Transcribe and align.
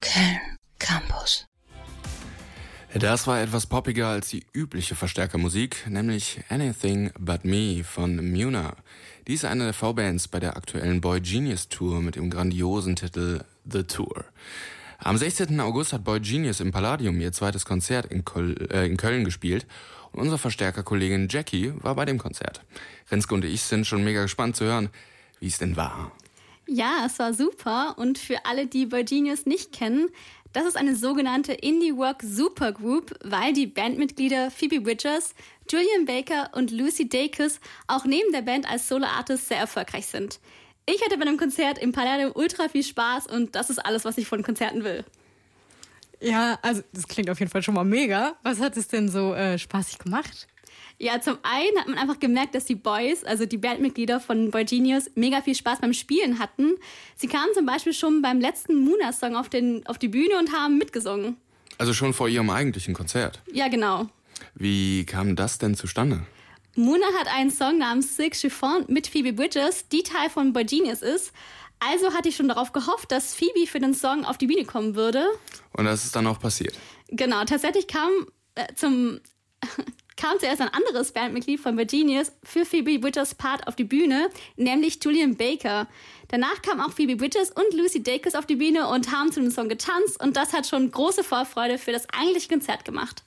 Köln 0.00 0.40
Campus. 0.78 1.46
Das 2.94 3.26
war 3.26 3.40
etwas 3.40 3.66
poppiger 3.66 4.08
als 4.08 4.30
die 4.30 4.44
übliche 4.52 4.94
Verstärkermusik, 4.94 5.86
nämlich 5.88 6.40
Anything 6.48 7.12
But 7.18 7.44
Me 7.44 7.84
von 7.84 8.16
Muna. 8.32 8.76
Die 9.28 9.34
ist 9.34 9.44
eine 9.44 9.64
der 9.64 9.74
V-Bands 9.74 10.28
bei 10.28 10.40
der 10.40 10.56
aktuellen 10.56 11.00
Boy 11.00 11.20
Genius 11.20 11.68
Tour 11.68 12.00
mit 12.00 12.16
dem 12.16 12.30
grandiosen 12.30 12.96
Titel 12.96 13.44
The 13.70 13.84
Tour. 13.84 14.24
Am 14.98 15.16
16. 15.16 15.60
August 15.60 15.92
hat 15.92 16.02
Boy 16.02 16.20
Genius 16.20 16.60
im 16.60 16.72
Palladium 16.72 17.20
ihr 17.20 17.32
zweites 17.32 17.64
Konzert 17.64 18.06
in, 18.06 18.24
Köl 18.24 18.56
äh, 18.72 18.86
in 18.86 18.96
Köln 18.96 19.24
gespielt 19.24 19.66
und 20.12 20.20
unsere 20.20 20.38
Verstärkerkollegin 20.38 21.28
Jackie 21.30 21.74
war 21.76 21.94
bei 21.94 22.06
dem 22.06 22.18
Konzert. 22.18 22.64
Renske 23.10 23.34
und 23.34 23.44
ich 23.44 23.62
sind 23.62 23.86
schon 23.86 24.02
mega 24.02 24.22
gespannt 24.22 24.56
zu 24.56 24.64
hören, 24.64 24.88
wie 25.40 25.46
es 25.46 25.58
denn 25.58 25.76
war. 25.76 26.12
Ja, 26.72 27.02
es 27.04 27.18
war 27.18 27.34
super. 27.34 27.98
Und 27.98 28.16
für 28.16 28.46
alle, 28.46 28.68
die 28.68 28.86
Boy 28.86 29.04
nicht 29.44 29.72
kennen, 29.72 30.08
das 30.52 30.66
ist 30.66 30.76
eine 30.76 30.94
sogenannte 30.94 31.52
Indie 31.52 31.90
Rock 31.90 32.22
Supergroup, 32.22 33.12
weil 33.24 33.52
die 33.52 33.66
Bandmitglieder 33.66 34.52
Phoebe 34.52 34.80
Bridgers, 34.80 35.34
Julian 35.68 36.04
Baker 36.06 36.50
und 36.54 36.70
Lucy 36.70 37.08
Dacus 37.08 37.58
auch 37.88 38.04
neben 38.04 38.30
der 38.30 38.42
Band 38.42 38.70
als 38.70 38.86
Solo-Artists 38.86 39.48
sehr 39.48 39.58
erfolgreich 39.58 40.06
sind. 40.06 40.38
Ich 40.86 41.04
hatte 41.04 41.18
bei 41.18 41.26
einem 41.26 41.38
Konzert 41.38 41.78
im 41.78 41.90
Palladium 41.90 42.30
ultra 42.36 42.68
viel 42.68 42.84
Spaß 42.84 43.26
und 43.26 43.56
das 43.56 43.68
ist 43.68 43.78
alles, 43.78 44.04
was 44.04 44.16
ich 44.16 44.28
von 44.28 44.44
Konzerten 44.44 44.84
will. 44.84 45.04
Ja, 46.20 46.56
also 46.62 46.82
das 46.92 47.08
klingt 47.08 47.30
auf 47.30 47.40
jeden 47.40 47.50
Fall 47.50 47.64
schon 47.64 47.74
mal 47.74 47.84
mega. 47.84 48.36
Was 48.44 48.60
hat 48.60 48.76
es 48.76 48.86
denn 48.86 49.08
so 49.08 49.34
äh, 49.34 49.58
spaßig 49.58 49.98
gemacht? 49.98 50.46
Ja, 50.98 51.20
zum 51.20 51.38
einen 51.42 51.78
hat 51.78 51.88
man 51.88 51.98
einfach 51.98 52.20
gemerkt, 52.20 52.54
dass 52.54 52.66
die 52.66 52.74
Boys, 52.74 53.24
also 53.24 53.46
die 53.46 53.56
Bandmitglieder 53.56 54.20
von 54.20 54.50
Boy 54.50 54.64
Genius, 54.64 55.10
mega 55.14 55.40
viel 55.40 55.54
Spaß 55.54 55.80
beim 55.80 55.94
Spielen 55.94 56.38
hatten. 56.38 56.74
Sie 57.16 57.26
kamen 57.26 57.54
zum 57.54 57.64
Beispiel 57.66 57.94
schon 57.94 58.22
beim 58.22 58.40
letzten 58.40 58.84
Muna-Song 58.84 59.36
auf, 59.36 59.48
auf 59.86 59.98
die 59.98 60.08
Bühne 60.08 60.38
und 60.38 60.52
haben 60.52 60.78
mitgesungen. 60.78 61.36
Also 61.78 61.94
schon 61.94 62.12
vor 62.12 62.28
ihrem 62.28 62.50
eigentlichen 62.50 62.92
Konzert? 62.92 63.40
Ja, 63.52 63.68
genau. 63.68 64.08
Wie 64.54 65.06
kam 65.06 65.36
das 65.36 65.58
denn 65.58 65.74
zustande? 65.74 66.26
Muna 66.76 67.06
hat 67.18 67.26
einen 67.34 67.50
Song 67.50 67.78
namens 67.78 68.16
Silk 68.16 68.36
Chiffon 68.36 68.84
mit 68.88 69.06
Phoebe 69.06 69.32
Bridges, 69.32 69.88
die 69.88 70.02
Teil 70.02 70.30
von 70.30 70.52
Boy 70.52 70.64
Genius 70.64 71.02
ist. 71.02 71.32
Also 71.80 72.12
hatte 72.12 72.28
ich 72.28 72.36
schon 72.36 72.48
darauf 72.48 72.72
gehofft, 72.72 73.10
dass 73.10 73.34
Phoebe 73.34 73.66
für 73.66 73.80
den 73.80 73.94
Song 73.94 74.24
auf 74.24 74.36
die 74.36 74.46
Bühne 74.46 74.64
kommen 74.64 74.94
würde. 74.94 75.26
Und 75.72 75.86
das 75.86 76.04
ist 76.04 76.14
dann 76.14 76.26
auch 76.26 76.38
passiert? 76.38 76.78
Genau, 77.08 77.44
tatsächlich 77.44 77.86
kam 77.86 78.10
äh, 78.54 78.66
zum 78.74 79.20
kam 80.20 80.38
zuerst 80.38 80.60
ein 80.60 80.68
anderes 80.68 81.12
Bandmitglied 81.12 81.60
von 81.60 81.78
Virginius 81.78 82.30
für 82.44 82.66
Phoebe 82.66 82.98
Bridgers 82.98 83.34
Part 83.34 83.66
auf 83.66 83.74
die 83.74 83.84
Bühne, 83.84 84.28
nämlich 84.56 85.02
Julian 85.02 85.34
Baker. 85.34 85.88
Danach 86.28 86.60
kam 86.60 86.80
auch 86.80 86.92
Phoebe 86.92 87.16
Bridges 87.16 87.50
und 87.50 87.72
Lucy 87.72 88.02
Dacus 88.02 88.34
auf 88.34 88.44
die 88.44 88.56
Bühne 88.56 88.86
und 88.88 89.10
haben 89.12 89.32
zu 89.32 89.40
dem 89.40 89.50
Song 89.50 89.70
getanzt 89.70 90.22
und 90.22 90.36
das 90.36 90.52
hat 90.52 90.66
schon 90.66 90.90
große 90.90 91.24
Vorfreude 91.24 91.78
für 91.78 91.92
das 91.92 92.06
eigentliche 92.10 92.48
Konzert 92.48 92.84
gemacht. 92.84 93.24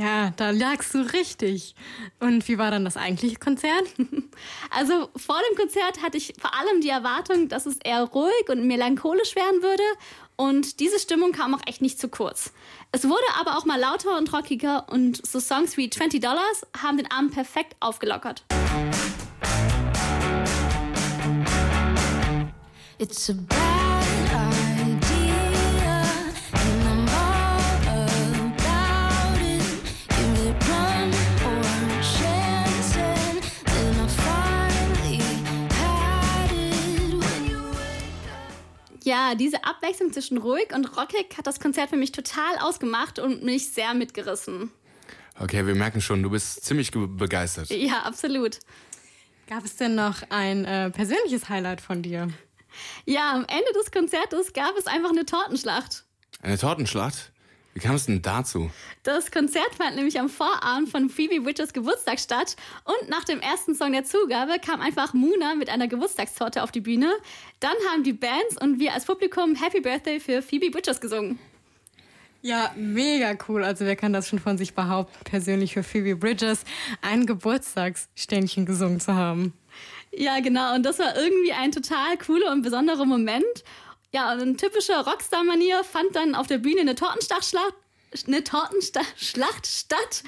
Ja, 0.00 0.32
da 0.38 0.48
lagst 0.48 0.94
du 0.94 1.00
richtig. 1.12 1.74
Und 2.20 2.48
wie 2.48 2.56
war 2.56 2.70
dann 2.70 2.86
das 2.86 2.96
eigentliche 2.96 3.36
Konzert? 3.36 3.84
Also 4.70 5.10
vor 5.16 5.36
dem 5.50 5.58
Konzert 5.58 6.00
hatte 6.02 6.16
ich 6.16 6.32
vor 6.40 6.54
allem 6.54 6.80
die 6.80 6.88
Erwartung, 6.88 7.48
dass 7.48 7.66
es 7.66 7.76
eher 7.78 8.04
ruhig 8.04 8.48
und 8.48 8.66
melancholisch 8.66 9.36
werden 9.36 9.62
würde. 9.62 9.82
Und 10.36 10.80
diese 10.80 10.98
Stimmung 10.98 11.32
kam 11.32 11.54
auch 11.54 11.60
echt 11.66 11.82
nicht 11.82 11.98
zu 11.98 12.08
kurz. 12.08 12.52
Es 12.92 13.06
wurde 13.06 13.24
aber 13.38 13.58
auch 13.58 13.66
mal 13.66 13.78
lauter 13.78 14.16
und 14.16 14.32
rockiger 14.32 14.88
und 14.88 15.26
so 15.26 15.40
Songs 15.40 15.76
wie 15.76 15.90
20 15.90 16.22
Dollars 16.22 16.66
haben 16.80 16.96
den 16.96 17.10
Abend 17.10 17.34
perfekt 17.34 17.76
aufgelockert. 17.80 18.44
It's 22.98 23.28
a 23.28 23.79
Ja, 39.10 39.34
diese 39.34 39.64
Abwechslung 39.64 40.12
zwischen 40.12 40.38
ruhig 40.38 40.72
und 40.72 40.96
rockig 40.96 41.36
hat 41.36 41.44
das 41.44 41.58
Konzert 41.58 41.90
für 41.90 41.96
mich 41.96 42.12
total 42.12 42.58
ausgemacht 42.60 43.18
und 43.18 43.42
mich 43.42 43.72
sehr 43.72 43.92
mitgerissen. 43.92 44.70
Okay, 45.40 45.66
wir 45.66 45.74
merken 45.74 46.00
schon, 46.00 46.22
du 46.22 46.30
bist 46.30 46.64
ziemlich 46.64 46.92
begeistert. 46.92 47.70
Ja, 47.70 48.02
absolut. 48.04 48.60
Gab 49.48 49.64
es 49.64 49.74
denn 49.74 49.96
noch 49.96 50.22
ein 50.28 50.64
äh, 50.64 50.90
persönliches 50.90 51.48
Highlight 51.48 51.80
von 51.80 52.02
dir? 52.02 52.28
Ja, 53.04 53.32
am 53.32 53.44
Ende 53.48 53.72
des 53.74 53.90
Konzertes 53.90 54.52
gab 54.52 54.76
es 54.78 54.86
einfach 54.86 55.10
eine 55.10 55.26
Tortenschlacht. 55.26 56.04
Eine 56.40 56.56
Tortenschlacht? 56.56 57.32
Wie 57.72 57.80
kam 57.80 57.94
es 57.94 58.06
denn 58.06 58.20
dazu? 58.20 58.70
Das 59.04 59.30
Konzert 59.30 59.74
fand 59.76 59.94
nämlich 59.94 60.18
am 60.18 60.28
Vorabend 60.28 60.88
von 60.88 61.08
Phoebe 61.08 61.40
Bridges 61.40 61.72
Geburtstag 61.72 62.18
statt 62.18 62.56
und 62.84 63.08
nach 63.08 63.22
dem 63.24 63.40
ersten 63.40 63.76
Song 63.76 63.92
der 63.92 64.04
Zugabe 64.04 64.58
kam 64.58 64.80
einfach 64.80 65.14
Muna 65.14 65.54
mit 65.54 65.70
einer 65.70 65.86
Geburtstagstorte 65.86 66.64
auf 66.64 66.72
die 66.72 66.80
Bühne. 66.80 67.12
Dann 67.60 67.76
haben 67.90 68.02
die 68.02 68.12
Bands 68.12 68.60
und 68.60 68.80
wir 68.80 68.92
als 68.92 69.04
Publikum 69.04 69.54
Happy 69.54 69.80
Birthday 69.80 70.18
für 70.18 70.42
Phoebe 70.42 70.70
Bridges 70.70 71.00
gesungen. 71.00 71.38
Ja, 72.42 72.72
mega 72.74 73.36
cool. 73.48 73.62
Also 73.62 73.84
wer 73.84 73.96
kann 73.96 74.12
das 74.12 74.28
schon 74.28 74.38
von 74.38 74.58
sich 74.58 74.74
behaupten, 74.74 75.16
persönlich 75.24 75.74
für 75.74 75.82
Phoebe 75.82 76.16
Bridges 76.16 76.64
ein 77.02 77.26
Geburtstagsständchen 77.26 78.66
gesungen 78.66 78.98
zu 78.98 79.14
haben? 79.14 79.52
Ja, 80.10 80.40
genau. 80.40 80.74
Und 80.74 80.84
das 80.84 80.98
war 80.98 81.16
irgendwie 81.16 81.52
ein 81.52 81.70
total 81.70 82.16
cooler 82.16 82.50
und 82.50 82.62
besonderer 82.62 83.04
Moment. 83.04 83.44
Ja, 84.12 84.32
und 84.32 84.40
in 84.40 84.56
typischer 84.56 85.06
Rockstar-Manier 85.06 85.84
fand 85.84 86.16
dann 86.16 86.34
auf 86.34 86.48
der 86.48 86.58
Bühne 86.58 86.80
eine 86.80 86.96
Tortenstachschlacht, 86.96 87.74
eine 88.26 88.42
Tortenschlacht 88.42 89.66
statt. 89.66 90.24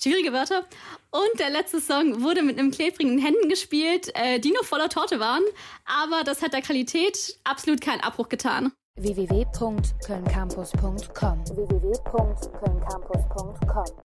Schwierige 0.00 0.32
Wörter. 0.32 0.64
Und 1.10 1.40
der 1.40 1.50
letzte 1.50 1.80
Song 1.80 2.22
wurde 2.22 2.42
mit 2.42 2.56
einem 2.58 2.70
klebrigen 2.70 3.18
Händen 3.18 3.48
gespielt, 3.48 4.12
äh, 4.14 4.38
die 4.38 4.52
noch 4.52 4.62
voller 4.64 4.88
Torte 4.88 5.18
waren. 5.18 5.42
Aber 5.84 6.22
das 6.22 6.42
hat 6.42 6.52
der 6.52 6.62
Qualität 6.62 7.40
absolut 7.42 7.80
keinen 7.80 8.02
Abbruch 8.02 8.28
getan. 8.28 8.70
www.kölncampus.com 8.96 11.44
www 11.56 11.88